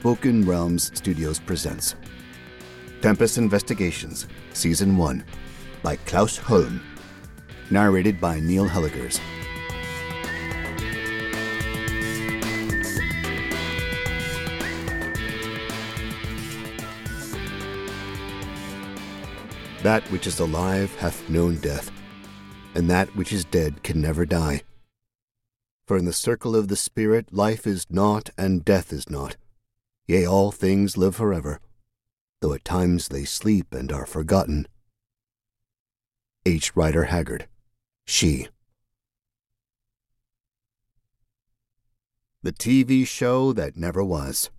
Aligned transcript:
Spoken 0.00 0.46
Realms 0.46 0.90
Studios 0.96 1.38
presents 1.38 1.94
Tempest 3.02 3.36
Investigations, 3.36 4.28
Season 4.54 4.96
1, 4.96 5.22
by 5.82 5.96
Klaus 5.96 6.38
Holm. 6.38 6.80
Narrated 7.68 8.18
by 8.18 8.40
Neil 8.40 8.66
Helligers. 8.66 9.20
That 19.82 20.02
which 20.04 20.26
is 20.26 20.40
alive 20.40 20.94
hath 20.96 21.28
known 21.28 21.56
death, 21.56 21.90
and 22.74 22.88
that 22.88 23.14
which 23.14 23.34
is 23.34 23.44
dead 23.44 23.82
can 23.82 24.00
never 24.00 24.24
die. 24.24 24.62
For 25.86 25.98
in 25.98 26.06
the 26.06 26.14
circle 26.14 26.56
of 26.56 26.68
the 26.68 26.76
Spirit 26.76 27.34
life 27.34 27.66
is 27.66 27.84
not, 27.90 28.30
and 28.38 28.64
death 28.64 28.94
is 28.94 29.10
not. 29.10 29.36
Yea, 30.10 30.26
all 30.26 30.50
things 30.50 30.96
live 30.96 31.14
forever, 31.14 31.60
though 32.40 32.52
at 32.52 32.64
times 32.64 33.06
they 33.06 33.24
sleep 33.24 33.72
and 33.72 33.92
are 33.92 34.06
forgotten. 34.06 34.66
H. 36.44 36.74
Rider 36.74 37.04
Haggard, 37.04 37.46
She. 38.08 38.48
The 42.42 42.50
TV 42.50 43.06
show 43.06 43.52
that 43.52 43.76
never 43.76 44.02
was. 44.02 44.50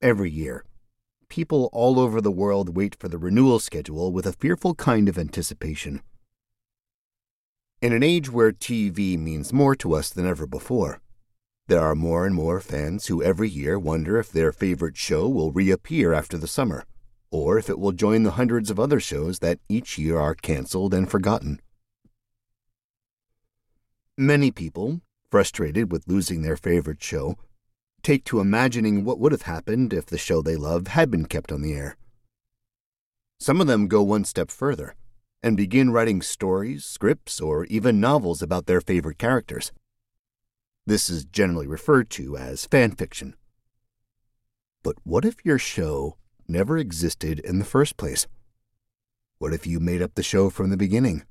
Every 0.00 0.30
year, 0.30 0.64
people 1.28 1.68
all 1.72 1.98
over 1.98 2.20
the 2.20 2.30
world 2.30 2.76
wait 2.76 2.94
for 2.94 3.08
the 3.08 3.18
renewal 3.18 3.58
schedule 3.58 4.12
with 4.12 4.26
a 4.26 4.32
fearful 4.32 4.76
kind 4.76 5.08
of 5.08 5.18
anticipation. 5.18 6.02
In 7.82 7.92
an 7.92 8.04
age 8.04 8.30
where 8.30 8.52
TV 8.52 9.18
means 9.18 9.52
more 9.52 9.74
to 9.74 9.94
us 9.94 10.08
than 10.10 10.24
ever 10.24 10.46
before, 10.46 11.00
there 11.68 11.80
are 11.80 11.94
more 11.94 12.24
and 12.24 12.34
more 12.34 12.60
fans 12.60 13.06
who 13.06 13.22
every 13.22 13.48
year 13.48 13.78
wonder 13.78 14.18
if 14.18 14.32
their 14.32 14.52
favorite 14.52 14.96
show 14.96 15.28
will 15.28 15.52
reappear 15.52 16.14
after 16.14 16.38
the 16.38 16.46
summer, 16.46 16.84
or 17.30 17.58
if 17.58 17.68
it 17.68 17.78
will 17.78 17.92
join 17.92 18.22
the 18.22 18.32
hundreds 18.32 18.70
of 18.70 18.80
other 18.80 18.98
shows 18.98 19.40
that 19.40 19.60
each 19.68 19.98
year 19.98 20.18
are 20.18 20.34
canceled 20.34 20.94
and 20.94 21.10
forgotten. 21.10 21.60
Many 24.16 24.50
people, 24.50 25.02
frustrated 25.30 25.92
with 25.92 26.08
losing 26.08 26.40
their 26.40 26.56
favorite 26.56 27.02
show, 27.02 27.36
take 28.02 28.24
to 28.24 28.40
imagining 28.40 29.04
what 29.04 29.20
would 29.20 29.32
have 29.32 29.42
happened 29.42 29.92
if 29.92 30.06
the 30.06 30.16
show 30.16 30.40
they 30.40 30.56
love 30.56 30.88
had 30.88 31.10
been 31.10 31.26
kept 31.26 31.52
on 31.52 31.60
the 31.60 31.74
air. 31.74 31.96
Some 33.38 33.60
of 33.60 33.66
them 33.66 33.88
go 33.88 34.02
one 34.02 34.24
step 34.24 34.50
further 34.50 34.94
and 35.42 35.56
begin 35.56 35.90
writing 35.90 36.22
stories, 36.22 36.86
scripts, 36.86 37.40
or 37.40 37.66
even 37.66 38.00
novels 38.00 38.40
about 38.40 38.66
their 38.66 38.80
favorite 38.80 39.18
characters. 39.18 39.70
This 40.88 41.10
is 41.10 41.26
generally 41.26 41.66
referred 41.66 42.08
to 42.12 42.38
as 42.38 42.64
fan 42.64 42.92
fiction. 42.92 43.36
But 44.82 44.96
what 45.04 45.26
if 45.26 45.44
your 45.44 45.58
show 45.58 46.16
never 46.48 46.78
existed 46.78 47.40
in 47.40 47.58
the 47.58 47.66
first 47.66 47.98
place? 47.98 48.26
What 49.36 49.52
if 49.52 49.66
you 49.66 49.80
made 49.80 50.00
up 50.00 50.14
the 50.14 50.22
show 50.22 50.48
from 50.48 50.70
the 50.70 50.78
beginning? 50.78 51.24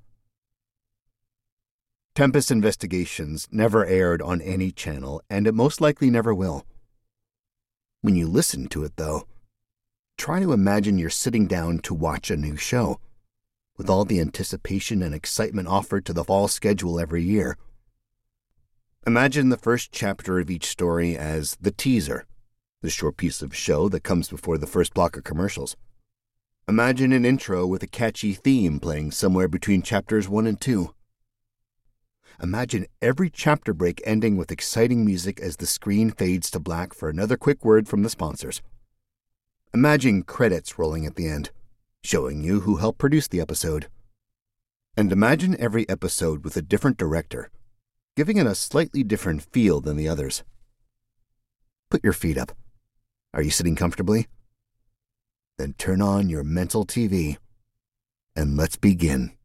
Tempest 2.14 2.52
Investigations 2.52 3.48
never 3.52 3.84
aired 3.84 4.22
on 4.22 4.42
any 4.42 4.72
channel, 4.72 5.24
and 5.28 5.48
it 5.48 5.56
most 5.56 5.82
likely 5.82 6.12
never 6.12 6.36
will. 6.36 6.64
When 8.02 8.16
you 8.16 8.28
listen 8.28 8.68
to 8.68 8.84
it, 8.84 8.96
though, 8.96 9.26
try 10.20 10.40
to 10.40 10.54
imagine 10.54 11.00
you're 11.00 11.10
sitting 11.10 11.48
down 11.48 11.80
to 11.80 11.96
watch 11.96 12.30
a 12.30 12.38
new 12.38 12.58
show, 12.58 13.00
with 13.76 13.90
all 13.90 14.06
the 14.06 14.20
anticipation 14.20 15.02
and 15.02 15.16
excitement 15.16 15.68
offered 15.68 16.06
to 16.06 16.14
the 16.14 16.24
fall 16.24 16.48
schedule 16.48 17.00
every 17.00 17.24
year. 17.24 17.58
Imagine 19.08 19.48
the 19.48 19.56
first 19.56 19.94
chapter 19.94 20.38
of 20.38 20.50
each 20.50 20.66
story 20.66 21.18
as 21.18 21.56
the 21.62 21.72
teaser, 21.72 22.26
the 22.82 22.90
short 22.90 23.16
piece 23.16 23.42
of 23.42 23.56
show 23.56 23.88
that 23.88 24.04
comes 24.04 24.28
before 24.28 24.58
the 24.58 24.68
first 24.68 24.94
block 24.94 25.16
of 25.16 25.24
commercials. 25.24 25.78
Imagine 26.68 27.14
an 27.14 27.24
intro 27.24 27.66
with 27.66 27.82
a 27.82 27.88
catchy 27.88 28.34
theme 28.34 28.82
playing 28.82 29.12
somewhere 29.12 29.48
between 29.48 29.82
chapters 29.82 30.28
1 30.28 30.46
and 30.46 30.60
2. 30.60 30.94
Imagine 32.44 32.86
every 33.02 33.30
chapter 33.30 33.74
break 33.74 34.02
ending 34.04 34.36
with 34.36 34.52
exciting 34.52 35.06
music 35.06 35.40
as 35.40 35.56
the 35.56 35.66
screen 35.66 36.12
fades 36.12 36.52
to 36.52 36.60
black 36.60 36.94
for 36.94 37.08
another 37.08 37.38
quick 37.38 37.64
word 37.64 37.88
from 37.88 38.04
the 38.04 38.10
sponsors. 38.10 38.62
Imagine 39.74 40.22
credits 40.22 40.78
rolling 40.78 41.06
at 41.06 41.16
the 41.16 41.30
end, 41.30 41.52
showing 42.04 42.44
you 42.44 42.60
who 42.60 42.76
helped 42.76 43.00
produce 43.00 43.30
the 43.30 43.40
episode. 43.40 43.88
And 44.98 45.14
imagine 45.14 45.56
every 45.62 45.88
episode 45.88 46.44
with 46.44 46.58
a 46.58 46.62
different 46.62 46.98
director 46.98 47.50
giving 48.18 48.38
it 48.38 48.48
a 48.48 48.56
slightly 48.56 49.04
different 49.04 49.44
feel 49.44 49.80
than 49.80 49.96
the 49.96 50.10
others. 50.10 50.44
Put 51.92 52.04
your 52.04 52.14
feet 52.14 52.36
up. 52.36 52.52
Are 53.32 53.44
you 53.44 53.52
sitting 53.52 53.76
comfortably? 53.76 54.26
Then 55.60 55.76
turn 55.78 56.02
on 56.02 56.28
your 56.28 56.44
mental 56.44 56.84
TV 56.84 57.38
and 58.36 58.58
let's 58.58 58.76
begin. 58.76 59.37